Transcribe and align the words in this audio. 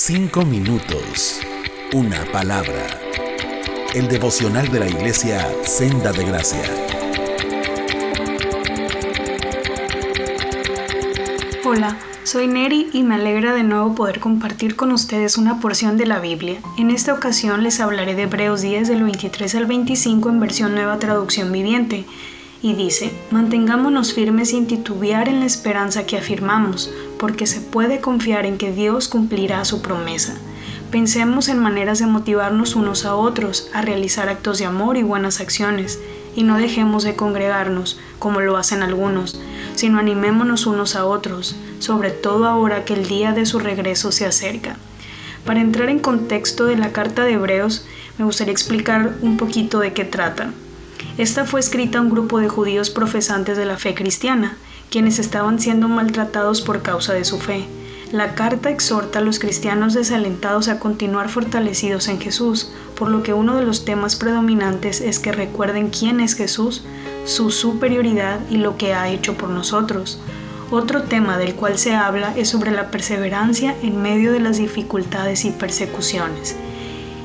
Cinco 0.00 0.44
minutos. 0.44 1.40
Una 1.92 2.24
palabra. 2.30 2.86
El 3.96 4.06
devocional 4.06 4.70
de 4.70 4.78
la 4.78 4.88
iglesia 4.88 5.44
Senda 5.64 6.12
de 6.12 6.24
Gracia. 6.24 6.62
Hola, 11.64 11.98
soy 12.22 12.46
Neri 12.46 12.90
y 12.92 13.02
me 13.02 13.16
alegra 13.16 13.52
de 13.52 13.64
nuevo 13.64 13.96
poder 13.96 14.20
compartir 14.20 14.76
con 14.76 14.92
ustedes 14.92 15.36
una 15.36 15.58
porción 15.58 15.96
de 15.96 16.06
la 16.06 16.20
Biblia. 16.20 16.60
En 16.78 16.92
esta 16.92 17.12
ocasión 17.12 17.64
les 17.64 17.80
hablaré 17.80 18.14
de 18.14 18.22
Hebreos 18.22 18.62
10 18.62 18.86
del 18.86 19.02
23 19.02 19.52
al 19.56 19.66
25 19.66 20.28
en 20.28 20.38
versión 20.38 20.76
nueva 20.76 21.00
traducción 21.00 21.50
viviente 21.50 22.04
y 22.62 22.74
dice, 22.74 23.12
mantengámonos 23.32 24.12
firmes 24.12 24.50
sin 24.50 24.68
titubear 24.68 25.28
en 25.28 25.40
la 25.40 25.46
esperanza 25.46 26.06
que 26.06 26.18
afirmamos, 26.18 26.92
porque 27.18 27.46
se 27.46 27.60
puede 27.60 28.00
confiar 28.00 28.46
en 28.46 28.58
que 28.58 28.72
Dios 28.72 29.08
cumplirá 29.08 29.64
su 29.64 29.82
promesa. 29.82 30.34
Pensemos 30.90 31.48
en 31.48 31.58
maneras 31.58 31.98
de 31.98 32.06
motivarnos 32.06 32.74
unos 32.74 33.04
a 33.04 33.14
otros 33.14 33.68
a 33.74 33.82
realizar 33.82 34.28
actos 34.28 34.58
de 34.58 34.64
amor 34.64 34.96
y 34.96 35.02
buenas 35.02 35.40
acciones, 35.40 35.98
y 36.34 36.44
no 36.44 36.56
dejemos 36.56 37.02
de 37.02 37.16
congregarnos, 37.16 37.98
como 38.18 38.40
lo 38.40 38.56
hacen 38.56 38.82
algunos, 38.82 39.40
sino 39.74 39.98
animémonos 39.98 40.66
unos 40.66 40.96
a 40.96 41.04
otros, 41.04 41.56
sobre 41.78 42.10
todo 42.10 42.46
ahora 42.46 42.84
que 42.84 42.94
el 42.94 43.06
día 43.06 43.32
de 43.32 43.44
su 43.44 43.58
regreso 43.58 44.12
se 44.12 44.24
acerca. 44.24 44.76
Para 45.44 45.60
entrar 45.60 45.88
en 45.88 45.98
contexto 45.98 46.66
de 46.66 46.76
la 46.76 46.92
carta 46.92 47.24
de 47.24 47.32
Hebreos, 47.32 47.86
me 48.18 48.24
gustaría 48.24 48.52
explicar 48.52 49.14
un 49.20 49.36
poquito 49.36 49.80
de 49.80 49.92
qué 49.92 50.04
trata. 50.04 50.52
Esta 51.16 51.44
fue 51.44 51.60
escrita 51.60 51.98
a 51.98 52.00
un 52.00 52.10
grupo 52.10 52.38
de 52.38 52.48
judíos 52.48 52.90
profesantes 52.90 53.56
de 53.56 53.64
la 53.64 53.76
fe 53.76 53.94
cristiana, 53.94 54.56
quienes 54.90 55.18
estaban 55.18 55.58
siendo 55.60 55.88
maltratados 55.88 56.60
por 56.62 56.82
causa 56.82 57.12
de 57.14 57.24
su 57.24 57.38
fe. 57.38 57.66
La 58.12 58.34
carta 58.34 58.70
exhorta 58.70 59.18
a 59.18 59.22
los 59.22 59.38
cristianos 59.38 59.92
desalentados 59.92 60.68
a 60.68 60.78
continuar 60.78 61.28
fortalecidos 61.28 62.08
en 62.08 62.18
Jesús, 62.20 62.72
por 62.96 63.10
lo 63.10 63.22
que 63.22 63.34
uno 63.34 63.54
de 63.56 63.64
los 63.64 63.84
temas 63.84 64.16
predominantes 64.16 65.02
es 65.02 65.18
que 65.18 65.30
recuerden 65.30 65.90
quién 65.90 66.20
es 66.20 66.34
Jesús, 66.34 66.84
su 67.26 67.50
superioridad 67.50 68.40
y 68.48 68.56
lo 68.56 68.78
que 68.78 68.94
ha 68.94 69.10
hecho 69.10 69.34
por 69.34 69.50
nosotros. 69.50 70.18
Otro 70.70 71.02
tema 71.02 71.36
del 71.36 71.54
cual 71.54 71.78
se 71.78 71.94
habla 71.94 72.34
es 72.36 72.48
sobre 72.48 72.70
la 72.70 72.90
perseverancia 72.90 73.74
en 73.82 74.00
medio 74.00 74.32
de 74.32 74.40
las 74.40 74.56
dificultades 74.56 75.44
y 75.44 75.50
persecuciones. 75.50 76.56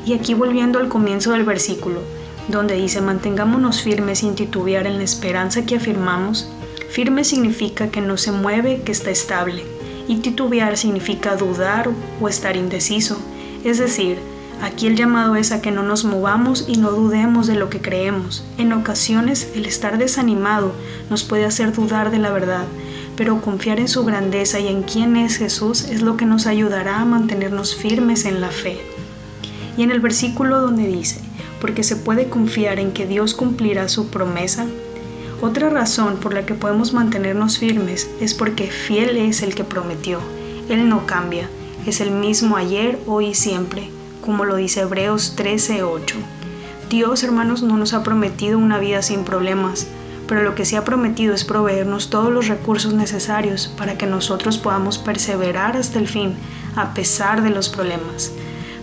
Y 0.05 0.13
aquí 0.13 0.33
volviendo 0.33 0.79
al 0.79 0.89
comienzo 0.89 1.31
del 1.31 1.43
versículo, 1.43 2.01
donde 2.49 2.75
dice 2.75 2.99
mantengámonos 2.99 3.81
firmes 3.81 4.19
sin 4.19 4.35
titubear 4.35 4.85
en 4.85 4.97
la 4.97 5.03
esperanza 5.03 5.65
que 5.65 5.77
afirmamos. 5.77 6.49
Firme 6.89 7.23
significa 7.23 7.89
que 7.89 8.01
no 8.01 8.17
se 8.17 8.31
mueve, 8.31 8.81
que 8.83 8.91
está 8.91 9.09
estable, 9.09 9.63
y 10.07 10.17
titubear 10.17 10.77
significa 10.77 11.35
dudar 11.35 11.89
o 12.21 12.27
estar 12.29 12.55
indeciso. 12.55 13.17
Es 13.63 13.77
decir, 13.77 14.17
aquí 14.61 14.87
el 14.87 14.95
llamado 14.95 15.35
es 15.35 15.51
a 15.51 15.61
que 15.61 15.71
no 15.71 15.83
nos 15.83 16.05
movamos 16.05 16.65
y 16.67 16.77
no 16.77 16.91
dudemos 16.91 17.47
de 17.47 17.55
lo 17.55 17.69
que 17.69 17.81
creemos. 17.81 18.43
En 18.57 18.73
ocasiones 18.73 19.49
el 19.55 19.65
estar 19.65 19.97
desanimado 19.97 20.73
nos 21.09 21.23
puede 21.23 21.45
hacer 21.45 21.73
dudar 21.73 22.11
de 22.11 22.19
la 22.19 22.31
verdad, 22.31 22.65
pero 23.15 23.41
confiar 23.41 23.79
en 23.79 23.87
su 23.87 24.03
grandeza 24.03 24.59
y 24.59 24.67
en 24.67 24.83
quién 24.83 25.15
es 25.15 25.37
Jesús 25.37 25.83
es 25.83 26.01
lo 26.01 26.17
que 26.17 26.25
nos 26.25 26.47
ayudará 26.47 26.99
a 26.99 27.05
mantenernos 27.05 27.75
firmes 27.75 28.25
en 28.25 28.41
la 28.41 28.49
fe. 28.49 28.79
Y 29.77 29.83
en 29.83 29.91
el 29.91 29.99
versículo 29.99 30.61
donde 30.61 30.87
dice, 30.87 31.19
porque 31.61 31.83
se 31.83 31.95
puede 31.95 32.27
confiar 32.27 32.79
en 32.79 32.91
que 32.91 33.07
Dios 33.07 33.33
cumplirá 33.33 33.87
su 33.87 34.07
promesa. 34.07 34.67
Otra 35.43 35.69
razón 35.69 36.19
por 36.21 36.33
la 36.33 36.45
que 36.45 36.53
podemos 36.53 36.93
mantenernos 36.93 37.57
firmes 37.57 38.09
es 38.21 38.33
porque 38.33 38.67
fiel 38.67 39.17
es 39.17 39.41
el 39.41 39.55
que 39.55 39.65
prometió. 39.65 40.19
Él 40.69 40.87
no 40.87 41.05
cambia, 41.05 41.49
es 41.85 41.99
el 41.99 42.11
mismo 42.11 42.55
ayer, 42.55 42.97
hoy 43.07 43.25
y 43.25 43.33
siempre, 43.33 43.89
como 44.21 44.45
lo 44.45 44.55
dice 44.55 44.79
Hebreos 44.79 45.35
13:8. 45.35 46.15
Dios, 46.89 47.23
hermanos, 47.23 47.61
no 47.61 47.75
nos 47.75 47.93
ha 47.93 48.03
prometido 48.03 48.57
una 48.57 48.79
vida 48.79 49.01
sin 49.01 49.25
problemas, 49.25 49.85
pero 50.29 50.43
lo 50.43 50.55
que 50.55 50.63
sí 50.63 50.77
ha 50.77 50.85
prometido 50.85 51.33
es 51.33 51.43
proveernos 51.43 52.09
todos 52.09 52.31
los 52.31 52.47
recursos 52.47 52.93
necesarios 52.93 53.67
para 53.77 53.97
que 53.97 54.05
nosotros 54.05 54.57
podamos 54.57 54.97
perseverar 54.97 55.75
hasta 55.75 55.99
el 55.99 56.07
fin, 56.07 56.35
a 56.77 56.93
pesar 56.93 57.43
de 57.43 57.49
los 57.49 57.67
problemas 57.67 58.31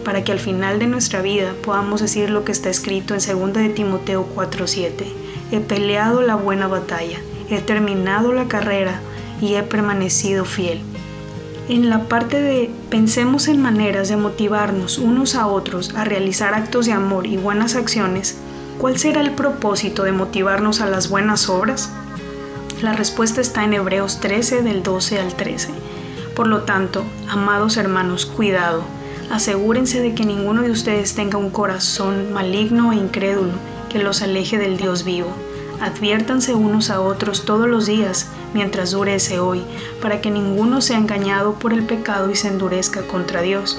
para 0.05 0.25
que 0.25 0.33
al 0.33 0.39
final 0.39 0.79
de 0.79 0.87
nuestra 0.87 1.21
vida 1.21 1.55
podamos 1.63 2.01
decir 2.01 2.31
lo 2.31 2.45
que 2.45 2.53
está 2.53 2.71
escrito 2.71 3.15
en 3.15 3.21
2 3.21 3.53
de 3.53 3.69
Timoteo 3.69 4.27
4:7. 4.35 5.30
He 5.53 5.61
peleado 5.61 6.23
la 6.23 6.35
buena 6.35 6.69
batalla, 6.69 7.19
he 7.49 7.61
terminado 7.61 8.33
la 8.33 8.47
carrera 8.49 9.01
y 9.41 9.55
he 9.55 9.63
permanecido 9.63 10.45
fiel. 10.45 10.81
En 11.69 11.89
la 11.91 12.09
parte 12.09 12.41
de 12.41 12.71
pensemos 12.89 13.49
en 13.49 13.61
maneras 13.61 14.09
de 14.09 14.17
motivarnos 14.17 14.99
unos 14.99 15.35
a 15.35 15.47
otros 15.47 15.95
a 15.95 16.05
realizar 16.05 16.55
actos 16.55 16.87
de 16.87 16.93
amor 16.93 17.27
y 17.27 17.37
buenas 17.37 17.77
acciones, 17.77 18.39
¿cuál 18.79 18.99
será 18.99 19.21
el 19.21 19.33
propósito 19.33 20.05
de 20.05 20.13
motivarnos 20.13 20.81
a 20.81 20.87
las 20.87 21.09
buenas 21.09 21.49
obras? 21.49 21.91
La 22.83 22.93
respuesta 22.93 23.41
está 23.41 23.65
en 23.65 23.75
Hebreos 23.75 24.21
13 24.21 24.63
del 24.63 24.83
12 24.83 25.21
al 25.21 25.35
13. 25.35 25.69
Por 26.35 26.47
lo 26.47 26.63
tanto, 26.63 27.05
amados 27.29 27.77
hermanos, 27.77 28.25
cuidado 28.25 28.83
Asegúrense 29.31 30.01
de 30.03 30.13
que 30.13 30.25
ninguno 30.25 30.63
de 30.63 30.73
ustedes 30.73 31.15
tenga 31.15 31.39
un 31.39 31.51
corazón 31.51 32.33
maligno 32.33 32.93
e 32.93 32.97
incrédulo 32.97 33.53
que 33.91 33.99
los 33.99 34.23
aleje 34.23 34.57
del 34.57 34.79
Dios 34.79 35.05
vivo. 35.05 35.29
Adviértanse 35.81 36.55
unos 36.55 36.89
a 36.89 37.01
otros 37.01 37.45
todos 37.45 37.69
los 37.69 37.87
días 37.87 38.29
mientras 38.55 38.93
dure 38.93 39.17
ese 39.17 39.41
hoy, 39.41 39.63
para 40.01 40.21
que 40.23 40.31
ninguno 40.31 40.81
sea 40.81 40.97
engañado 40.97 41.55
por 41.55 41.75
el 41.75 41.85
pecado 41.85 42.31
y 42.31 42.37
se 42.37 42.49
endurezca 42.49 43.03
contra 43.03 43.43
Dios. 43.43 43.79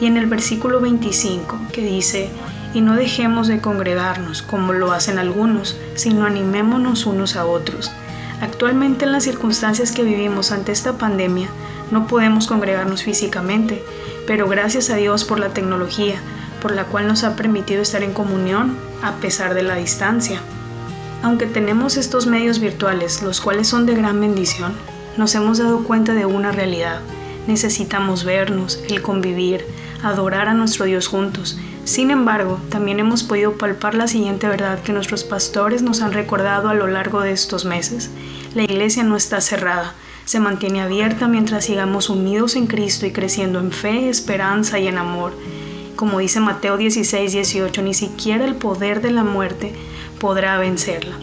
Y 0.00 0.06
en 0.06 0.16
el 0.16 0.26
versículo 0.26 0.80
25, 0.80 1.58
que 1.72 1.82
dice, 1.82 2.30
y 2.74 2.80
no 2.80 2.96
dejemos 2.96 3.48
de 3.48 3.60
congregarnos 3.60 4.42
como 4.42 4.72
lo 4.72 4.92
hacen 4.92 5.18
algunos, 5.18 5.76
sino 5.94 6.24
animémonos 6.24 7.06
unos 7.06 7.36
a 7.36 7.44
otros. 7.44 7.90
Actualmente 8.40 9.04
en 9.04 9.12
las 9.12 9.24
circunstancias 9.24 9.92
que 9.92 10.02
vivimos 10.02 10.52
ante 10.52 10.72
esta 10.72 10.98
pandemia, 10.98 11.48
no 11.90 12.06
podemos 12.06 12.46
congregarnos 12.46 13.02
físicamente, 13.02 13.82
pero 14.26 14.48
gracias 14.48 14.90
a 14.90 14.96
Dios 14.96 15.24
por 15.24 15.38
la 15.38 15.50
tecnología, 15.50 16.16
por 16.62 16.72
la 16.72 16.84
cual 16.84 17.08
nos 17.08 17.24
ha 17.24 17.34
permitido 17.34 17.82
estar 17.82 18.04
en 18.04 18.12
comunión 18.14 18.78
a 19.02 19.16
pesar 19.16 19.52
de 19.52 19.64
la 19.64 19.74
distancia. 19.74 20.40
Aunque 21.22 21.46
tenemos 21.46 21.96
estos 21.96 22.26
medios 22.26 22.60
virtuales, 22.60 23.22
los 23.22 23.40
cuales 23.40 23.66
son 23.66 23.84
de 23.84 23.96
gran 23.96 24.20
bendición, 24.20 24.72
nos 25.16 25.34
hemos 25.34 25.58
dado 25.58 25.82
cuenta 25.84 26.14
de 26.14 26.24
una 26.24 26.52
realidad. 26.52 27.00
Necesitamos 27.46 28.24
vernos, 28.24 28.78
el 28.88 29.02
convivir, 29.02 29.66
adorar 30.02 30.48
a 30.48 30.54
nuestro 30.54 30.84
Dios 30.84 31.08
juntos. 31.08 31.58
Sin 31.84 32.12
embargo, 32.12 32.60
también 32.70 33.00
hemos 33.00 33.24
podido 33.24 33.52
palpar 33.58 33.94
la 33.94 34.06
siguiente 34.06 34.46
verdad 34.46 34.80
que 34.80 34.92
nuestros 34.92 35.24
pastores 35.24 35.82
nos 35.82 36.00
han 36.00 36.12
recordado 36.12 36.68
a 36.68 36.74
lo 36.74 36.86
largo 36.86 37.20
de 37.20 37.32
estos 37.32 37.64
meses. 37.64 38.10
La 38.54 38.62
iglesia 38.62 39.02
no 39.02 39.16
está 39.16 39.40
cerrada, 39.40 39.94
se 40.24 40.38
mantiene 40.38 40.80
abierta 40.80 41.26
mientras 41.26 41.64
sigamos 41.64 42.08
unidos 42.08 42.54
en 42.54 42.68
Cristo 42.68 43.06
y 43.06 43.12
creciendo 43.12 43.58
en 43.58 43.72
fe, 43.72 44.08
esperanza 44.08 44.78
y 44.78 44.86
en 44.86 44.98
amor. 44.98 45.32
Como 45.96 46.18
dice 46.18 46.40
Mateo 46.40 46.76
16, 46.76 47.32
18, 47.32 47.82
ni 47.82 47.94
siquiera 47.94 48.44
el 48.44 48.54
poder 48.54 49.00
de 49.02 49.10
la 49.10 49.24
muerte 49.24 49.74
podrá 50.18 50.58
vencerla. 50.58 51.16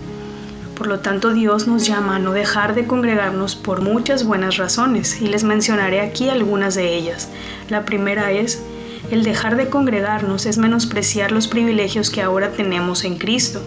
Por 0.79 0.87
lo 0.87 0.99
tanto, 0.99 1.33
Dios 1.33 1.67
nos 1.67 1.85
llama 1.85 2.15
a 2.15 2.19
no 2.19 2.31
dejar 2.31 2.73
de 2.73 2.87
congregarnos 2.87 3.55
por 3.55 3.81
muchas 3.81 4.23
buenas 4.23 4.55
razones, 4.55 5.21
y 5.21 5.27
les 5.27 5.43
mencionaré 5.43 5.99
aquí 5.99 6.29
algunas 6.29 6.75
de 6.75 6.95
ellas. 6.95 7.29
La 7.67 7.83
primera 7.83 8.31
es, 8.31 8.61
el 9.11 9.23
dejar 9.23 9.57
de 9.57 9.69
congregarnos 9.69 10.45
es 10.45 10.57
menospreciar 10.57 11.31
los 11.31 11.47
privilegios 11.47 12.09
que 12.09 12.21
ahora 12.21 12.51
tenemos 12.51 13.03
en 13.03 13.17
Cristo. 13.17 13.61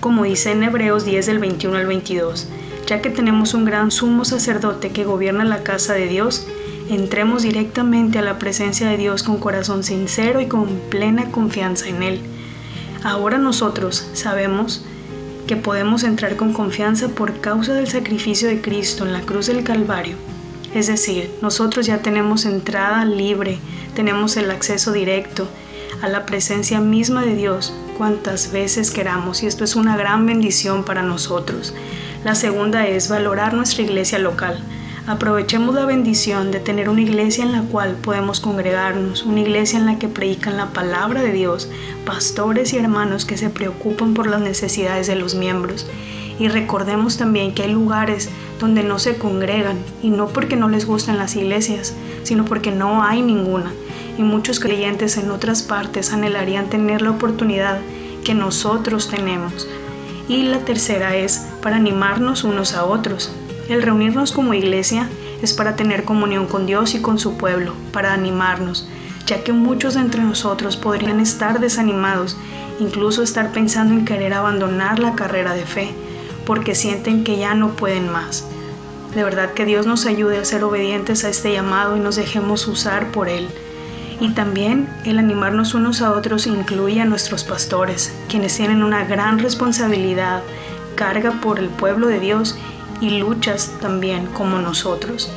Como 0.00 0.24
dice 0.24 0.50
en 0.50 0.64
Hebreos 0.64 1.04
10 1.04 1.26
del 1.26 1.38
21 1.38 1.76
al 1.76 1.86
22, 1.86 2.48
ya 2.86 3.00
que 3.00 3.10
tenemos 3.10 3.54
un 3.54 3.64
gran 3.64 3.90
sumo 3.90 4.24
sacerdote 4.24 4.90
que 4.90 5.04
gobierna 5.04 5.44
la 5.44 5.62
casa 5.62 5.92
de 5.92 6.08
Dios, 6.08 6.46
entremos 6.94 7.42
directamente 7.42 8.18
a 8.18 8.22
la 8.22 8.38
presencia 8.38 8.88
de 8.88 8.96
Dios 8.96 9.22
con 9.22 9.38
corazón 9.38 9.84
sincero 9.84 10.40
y 10.40 10.46
con 10.46 10.66
plena 10.90 11.30
confianza 11.30 11.88
en 11.88 12.02
Él. 12.02 12.20
Ahora 13.02 13.38
nosotros 13.38 14.08
sabemos 14.12 14.84
que 15.46 15.56
podemos 15.56 16.04
entrar 16.04 16.36
con 16.36 16.52
confianza 16.52 17.08
por 17.08 17.40
causa 17.40 17.74
del 17.74 17.88
sacrificio 17.88 18.48
de 18.48 18.60
Cristo 18.60 19.06
en 19.06 19.12
la 19.12 19.22
cruz 19.22 19.46
del 19.46 19.64
Calvario. 19.64 20.16
Es 20.74 20.86
decir, 20.86 21.30
nosotros 21.42 21.86
ya 21.86 21.98
tenemos 21.98 22.44
entrada 22.44 23.04
libre, 23.04 23.58
tenemos 23.94 24.36
el 24.36 24.50
acceso 24.50 24.92
directo 24.92 25.48
a 26.02 26.08
la 26.08 26.24
presencia 26.24 26.80
misma 26.80 27.24
de 27.24 27.34
Dios 27.34 27.72
cuantas 27.98 28.52
veces 28.52 28.90
queramos 28.90 29.42
y 29.42 29.46
esto 29.46 29.64
es 29.64 29.76
una 29.76 29.96
gran 29.96 30.26
bendición 30.26 30.84
para 30.84 31.02
nosotros. 31.02 31.74
La 32.24 32.34
segunda 32.34 32.86
es 32.86 33.08
valorar 33.08 33.54
nuestra 33.54 33.82
iglesia 33.82 34.18
local. 34.18 34.62
Aprovechemos 35.06 35.74
la 35.74 35.86
bendición 35.86 36.50
de 36.50 36.60
tener 36.60 36.88
una 36.90 37.00
iglesia 37.00 37.42
en 37.42 37.52
la 37.52 37.62
cual 37.62 37.96
podemos 38.02 38.38
congregarnos, 38.38 39.24
una 39.24 39.40
iglesia 39.40 39.78
en 39.78 39.86
la 39.86 39.98
que 39.98 40.08
predican 40.08 40.58
la 40.58 40.66
palabra 40.66 41.22
de 41.22 41.32
Dios, 41.32 41.68
pastores 42.04 42.72
y 42.74 42.76
hermanos 42.76 43.24
que 43.24 43.38
se 43.38 43.48
preocupan 43.48 44.12
por 44.12 44.26
las 44.26 44.42
necesidades 44.42 45.06
de 45.06 45.16
los 45.16 45.34
miembros. 45.34 45.86
Y 46.38 46.48
recordemos 46.48 47.16
también 47.16 47.54
que 47.54 47.62
hay 47.62 47.72
lugares 47.72 48.28
donde 48.60 48.82
no 48.82 48.98
se 48.98 49.16
congregan 49.16 49.78
y 50.02 50.10
no 50.10 50.28
porque 50.28 50.56
no 50.56 50.68
les 50.68 50.86
gustan 50.86 51.18
las 51.18 51.34
iglesias, 51.34 51.94
sino 52.22 52.44
porque 52.44 52.70
no 52.70 53.02
hay 53.02 53.22
ninguna. 53.22 53.72
Y 54.18 54.22
muchos 54.22 54.60
creyentes 54.60 55.16
en 55.16 55.30
otras 55.30 55.62
partes 55.62 56.12
anhelarían 56.12 56.68
tener 56.68 57.00
la 57.00 57.10
oportunidad 57.10 57.80
que 58.22 58.34
nosotros 58.34 59.08
tenemos. 59.08 59.66
Y 60.28 60.42
la 60.42 60.58
tercera 60.58 61.16
es 61.16 61.46
para 61.62 61.76
animarnos 61.76 62.44
unos 62.44 62.74
a 62.74 62.84
otros. 62.84 63.32
El 63.68 63.82
reunirnos 63.82 64.32
como 64.32 64.54
iglesia 64.54 65.08
es 65.42 65.54
para 65.54 65.76
tener 65.76 66.04
comunión 66.04 66.46
con 66.46 66.66
Dios 66.66 66.94
y 66.94 67.00
con 67.00 67.18
su 67.18 67.36
pueblo, 67.36 67.74
para 67.92 68.12
animarnos, 68.12 68.88
ya 69.26 69.42
que 69.44 69.52
muchos 69.52 69.94
de 69.94 70.00
entre 70.00 70.22
nosotros 70.22 70.76
podrían 70.76 71.20
estar 71.20 71.60
desanimados, 71.60 72.36
incluso 72.78 73.22
estar 73.22 73.52
pensando 73.52 73.94
en 73.94 74.04
querer 74.04 74.34
abandonar 74.34 74.98
la 74.98 75.14
carrera 75.14 75.54
de 75.54 75.64
fe, 75.64 75.94
porque 76.44 76.74
sienten 76.74 77.24
que 77.24 77.38
ya 77.38 77.54
no 77.54 77.70
pueden 77.70 78.10
más. 78.10 78.44
De 79.14 79.24
verdad 79.24 79.52
que 79.54 79.64
Dios 79.64 79.86
nos 79.86 80.06
ayude 80.06 80.38
a 80.38 80.44
ser 80.44 80.62
obedientes 80.62 81.24
a 81.24 81.28
este 81.28 81.52
llamado 81.52 81.96
y 81.96 82.00
nos 82.00 82.16
dejemos 82.16 82.66
usar 82.68 83.10
por 83.10 83.28
Él. 83.28 83.48
Y 84.20 84.30
también 84.30 84.88
el 85.04 85.18
animarnos 85.18 85.74
unos 85.74 86.02
a 86.02 86.12
otros 86.12 86.46
incluye 86.46 87.00
a 87.00 87.06
nuestros 87.06 87.42
pastores, 87.42 88.12
quienes 88.28 88.56
tienen 88.56 88.82
una 88.82 89.04
gran 89.04 89.38
responsabilidad, 89.38 90.42
carga 90.94 91.32
por 91.40 91.58
el 91.58 91.70
pueblo 91.70 92.06
de 92.06 92.20
Dios 92.20 92.56
y 93.00 93.18
luchas 93.18 93.72
también 93.80 94.26
como 94.26 94.58
nosotros. 94.58 95.30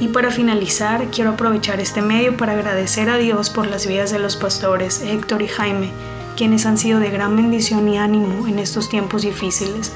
Y 0.00 0.08
para 0.08 0.30
finalizar, 0.30 1.06
quiero 1.10 1.30
aprovechar 1.30 1.80
este 1.80 2.02
medio 2.02 2.36
para 2.36 2.52
agradecer 2.52 3.08
a 3.08 3.18
Dios 3.18 3.50
por 3.50 3.66
las 3.66 3.86
vidas 3.86 4.10
de 4.10 4.18
los 4.18 4.36
pastores 4.36 5.02
Héctor 5.02 5.42
y 5.42 5.48
Jaime, 5.48 5.90
quienes 6.36 6.66
han 6.66 6.78
sido 6.78 6.98
de 6.98 7.10
gran 7.10 7.36
bendición 7.36 7.88
y 7.88 7.98
ánimo 7.98 8.46
en 8.48 8.58
estos 8.58 8.88
tiempos 8.88 9.22
difíciles. 9.22 9.92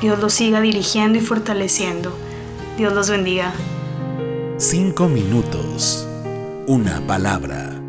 Dios 0.00 0.18
los 0.18 0.32
siga 0.32 0.60
dirigiendo 0.60 1.18
y 1.18 1.20
fortaleciendo. 1.20 2.16
Dios 2.78 2.92
los 2.94 3.10
bendiga. 3.10 3.52
Cinco 4.56 5.08
minutos. 5.08 6.06
Una 6.66 7.00
palabra 7.06 7.79